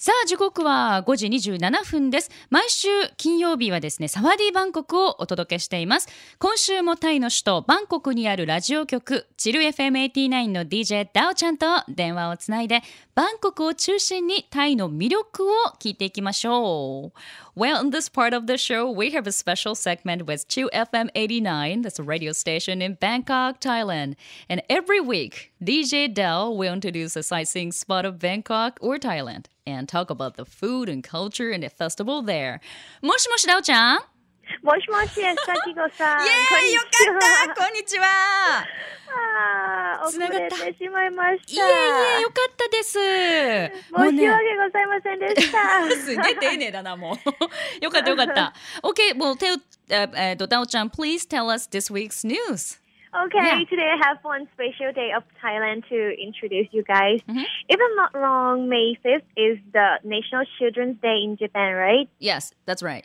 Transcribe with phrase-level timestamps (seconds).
[0.00, 12.82] さあ時刻は5時27分です毎週金曜日はですねサワディバンコクをお届けしています今週もタイの首都バンコクにあるラジオ局チル FM89 の DJ ダオちゃんと電話をつないで
[13.16, 21.10] バンコクを中心にタイの魅力を聞いていきましょう Well, in this part of the show, we have a special segment with Chu FM
[21.16, 24.14] 89, that's a radio station in Bangkok, Thailand.
[24.48, 29.87] And every week, DJ Dell will introduce a sightseeing spot of Bangkok or Thailand and
[29.87, 32.59] talk about the food and culture and the festival there.
[33.01, 33.99] もしもし、ダオちゃん
[34.61, 36.19] もしもし、さきこさん。
[36.25, 36.87] イエーイよか
[37.47, 38.05] ったこんにちは
[39.15, 42.17] あー遅つながったれてしまいましいえいた。
[42.19, 42.93] え、よかったです。
[42.93, 45.91] 申し訳ございませんでした。
[45.95, 47.83] すげえ丁寧だな、もう。
[47.83, 48.53] よかったよかった。
[48.81, 52.79] Okay, well, tell, uh, uh, ダオちゃん、please tell us this week's news.
[53.14, 53.64] Okay, Yeah.
[53.70, 57.20] today I have one special day of Thailand to introduce you guys.
[57.28, 57.44] Mhm.
[57.68, 62.08] If I'm not wrong, May 5th is the National Children's Day in Japan, right?
[62.18, 63.04] Yes, that's right.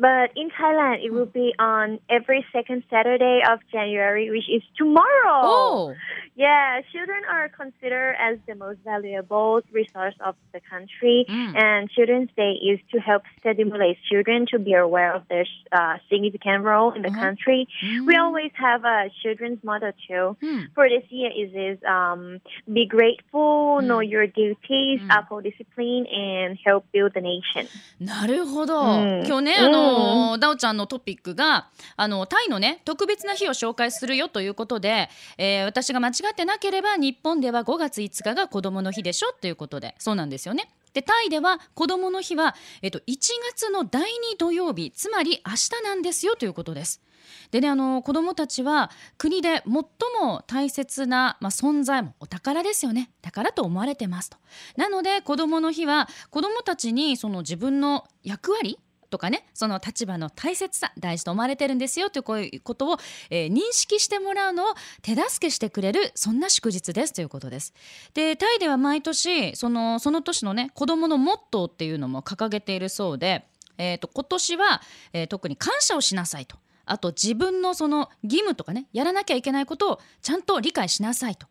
[0.00, 5.42] But in Thailand, it will be on every second Saturday of January, which is tomorrow.
[5.42, 5.94] Oh,
[6.36, 11.50] Yeah, children are considered as the most valuable resource of the country, Mm.
[11.60, 16.62] and Children's Day is to help stimulate children to be aware of their uh, significant
[16.62, 17.18] role in the Uh-huh.
[17.26, 17.66] country.
[18.06, 20.36] We always have a children's motto too.
[20.40, 20.60] Hmm.
[20.76, 22.38] For this year, is is um,
[22.72, 25.10] be grateful, know your duties, Mm.
[25.18, 27.66] uphold discipline, and help build the nation.
[27.98, 28.78] なるほど。
[28.78, 29.81] うん今日ね、あの、
[30.39, 40.69] ダオちゃんのトピックが、あの、タイのね、特別な日を紹介するよということで、えー私が間違ってなければ、日本では5月5日が子供の日でしょということで、そうなんですよね。
[40.93, 43.03] で、タイでは子供の日は、えっと、1
[43.51, 47.01] 月の第2土曜日、つまり明日なんですよということです。
[47.51, 49.73] でね、あの子供たちは国で最
[50.21, 53.11] も大切な、まあ、存在もお宝ですよね。
[53.21, 54.37] 宝と思われてますと。
[54.75, 58.79] なので子供の日は子供たちにその自分の役割
[59.13, 62.97] とかねその立場の大切さ大事と思われてるんですよというこういうことを、
[63.29, 67.73] えー認識してもらうのを手助けしてくれるそんな祝日ですということです。
[68.15, 73.45] でタイでは毎年そのその年のね子供のモットーっていうのも掲げているそうで、
[73.77, 74.81] えー、と今年は、
[75.11, 81.45] えー特に感謝をしなさいとあと自分のその義務とかねやらなきゃいけないことをちゃんと理解しなさいと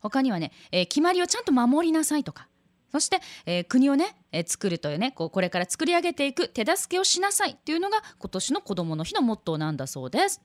[0.00, 2.48] 他にはね、えー決まりをちゃんと守りなさいとか
[2.94, 10.40] そして、えー国をね、えー作るというねこうこれから作り上げていく手助けをしなさいっていうのが今年の子どもの日のモットーなんだそうです。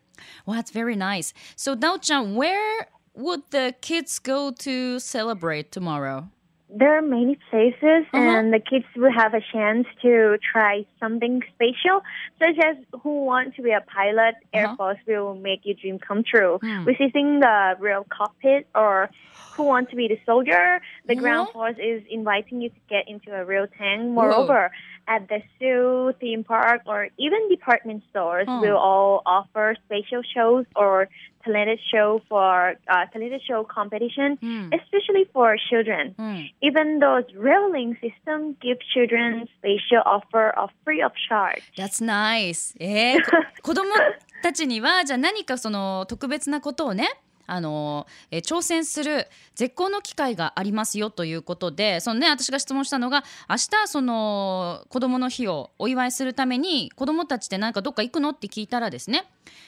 [0.48, 1.36] Well, that's very nice.
[1.56, 6.24] So, Dao-chan, where would the kids go to celebrate tomorrow?
[6.72, 8.18] There are many places, Uh-huh.
[8.38, 12.02] and the kids will have a chance to try something special,
[12.38, 14.36] such as who want to be a pilot.
[14.54, 14.76] Air Uh-huh.
[14.76, 16.60] Force will make your dream come true.
[16.62, 16.86] Hmm.
[16.86, 19.10] Visiting the real cockpit, or
[19.59, 20.81] who want to be the soldier.
[21.07, 21.53] The ground Uh-huh.
[21.75, 24.03] force is inviting you to get into a real tank.
[24.11, 24.71] Moreover,
[25.07, 28.59] at the zoo, theme park, or even department stores Huh.
[28.63, 31.09] will all offer special shows or
[31.45, 34.71] talented show for uh, talented show competition, Hmm.
[34.73, 36.15] especially for children.
[36.19, 41.63] うん、 Even those railing system give children special offer of free of charge.
[41.77, 42.75] That's nice.
[42.81, 43.31] えー、こ
[43.63, 43.91] 子供
[44.43, 47.09] たちにはじゃあ何かその特別なことをね
[47.50, 59.26] あのえ挑戦する絶好の機会がありますよということでそのね私が質問したのが明日その子供の日をお祝いするために子供たちって何かどっか行くのって聞いたらですね、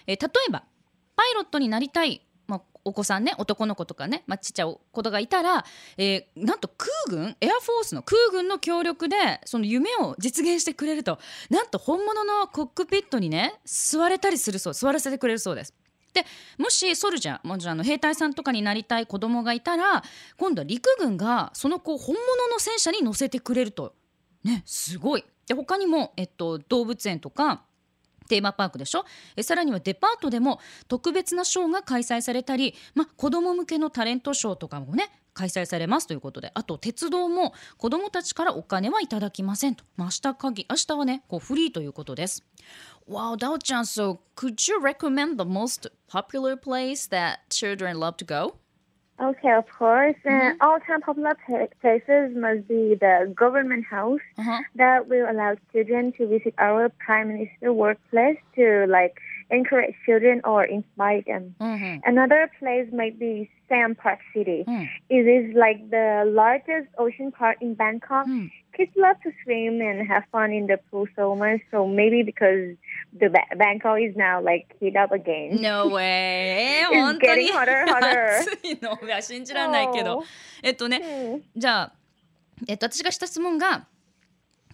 [0.08, 0.64] え例えば
[1.16, 5.66] パイロットになりたい、ま、お子さんね男の子とかね、まあ、ちっちゃい子がいたら、
[5.98, 15.74] えーなんと空軍エアフォースの空軍の協力でその夢を実現してくれるとなんと本物のコックピットにね座れたりするそう座らせてくれるそうです。
[16.14, 16.26] で
[16.58, 20.04] もしソルジャーもちろんあの兵隊さんとかになりたい子供がいたら
[20.38, 23.94] 今度は陸軍がその子を本物の戦車に乗せてくれると
[24.44, 25.26] ねすごい。
[25.48, 27.64] で他にも、えっと、動物園とか
[28.32, 29.04] テーマパークでしょ？
[29.36, 42.46] えさらにはデパートでも特別なショーが開催されたり、まあ、子ども向けのタレントショーとかもね開催されますということであと鉄道も子どもたちからお金はいただきませんと、まあ、明日限明日はねこうフリーということです。
[43.10, 48.61] Wow, Dao chan, so could you recommend the most popular place that children love to go?
[49.20, 50.16] Okay, of course.
[50.26, 50.62] Mm-hmm.
[50.62, 51.36] Uh, all time popular
[51.82, 54.62] places must be the government house uh-huh.
[54.76, 59.18] that will allow children to visit our prime minister workplace to like
[59.52, 61.56] encourage children or inspire them.
[61.60, 62.10] Mm-hmm.
[62.10, 64.66] Another place might be Sam Park City.
[64.68, 64.90] Mm.
[65.10, 68.28] It is like the largest ocean park in Bangkok.
[68.28, 68.52] Mm.
[68.76, 71.62] Kids love to swim and have fun in the pool so much.
[71.72, 72.76] So maybe because
[73.18, 75.62] the ba- Bangkok is now like heat up again.
[75.62, 76.86] No way.
[77.12, 80.24] 本当に.暑いのが信じられないけど Oh.
[80.64, 81.42] えっとね Hmm.
[81.56, 81.94] じゃあ、
[82.68, 83.86] えっと、私がした質問が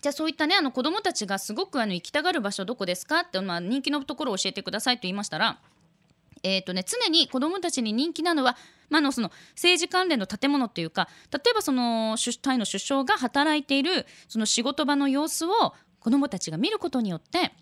[0.01, 3.21] じゃあそういったねあの子どもたちがすごくあの行きたがる場所どこですか？
[3.21, 5.59] って、まあ、人気のところを教えてくださいと言いましたら、
[6.43, 8.55] えーとね、常に子どもたちに人気なのは、
[8.89, 17.53] まあ、あのその政治関連の建物っていうか例えばその首タイの首相が働いているその仕事場の様子を子どもたちが見ることによって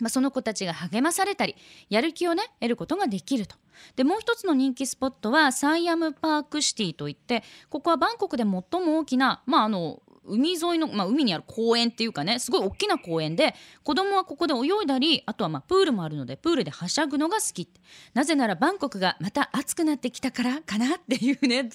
[0.00, 1.56] まあ、その子たちが励まされたり
[1.88, 3.56] やる気をね得ることができると。
[3.94, 8.62] でもう一つの人気スポットはサイアムパークシティといってここはバンコクで最も
[8.98, 17.68] 大きな、まあ、あの海沿いの、まあ、海にある公園っていうかねすごい大きな公園で子供はここで泳いだりあとはまあプールもあるのでプールではしゃぐのが好き
[18.14, 21.68] なぜならバンコクがまた暑くなってきたからかなっていうね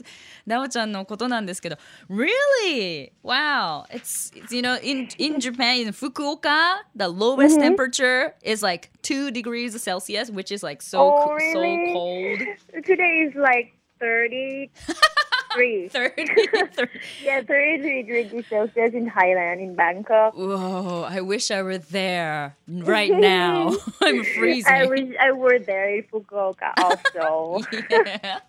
[0.45, 1.77] ダオちゃんのことなんですけど
[2.09, 3.12] Really?
[3.24, 7.62] Wow it's, it's you know in, in Japan in Fukuoka the lowest Mhm.
[7.62, 11.88] temperature is like 2 degrees Celsius which is like so, Oh, really?
[11.88, 12.39] so cold
[12.86, 13.74] Today is like
[15.56, 15.88] 33.
[15.88, 16.27] 30,
[16.75, 16.91] 30
[17.23, 20.35] yeah, 33 degrees Celsius in Thailand, in Bangkok.
[20.35, 23.75] Whoa, I wish I were there right now.
[24.03, 24.73] I'm freezing.
[24.73, 27.65] I wish I were there in Fukuoka also.
[27.91, 28.41] yeah.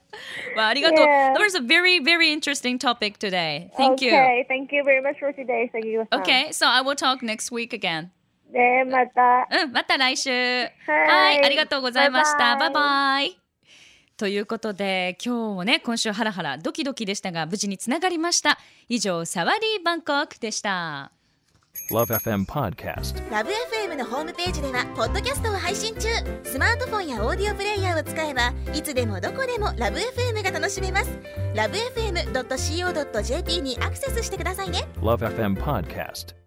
[0.55, 0.97] Well, arigato.
[0.97, 1.33] Yeah.
[1.33, 3.71] That was a very, very interesting topic today.
[3.77, 5.69] Thank okay, thank you very much for today.
[5.71, 6.05] Thank you.
[6.11, 6.19] you.
[6.19, 8.11] Okay, so I will talk next week again.
[8.51, 9.47] で、また。
[9.51, 10.29] うん、また来週。
[10.29, 12.55] ははいい、ありがとうございました。
[12.55, 13.40] バイバイバイバイ。
[14.22, 18.56] ということで今日もね今週ハラハラドキドキでしたが無事につながりました。
[18.88, 21.10] 以上サワディーバンコクでした。
[21.90, 23.28] Love FM Podcast.
[23.32, 26.08] ラブ f m のホームページではポッドキャストを配信中。
[26.44, 31.18] スマートフォンやオーディオプレイヤーを使えばいつでもどこでもラブ f m が楽しめます。
[31.56, 34.86] ラブ FM.co.jp にアクセスしてくださいね。
[35.00, 36.41] Love FM Podcast.